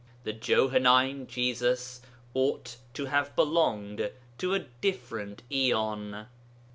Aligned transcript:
The 0.23 0.33
Johannine 0.33 1.27
Jesus 1.27 2.01
ought 2.33 2.77
to 2.95 3.05
have 3.05 3.35
belonged 3.35 4.09
to 4.39 4.55
a 4.55 4.65
different 4.81 5.43
aeon. 5.51 6.25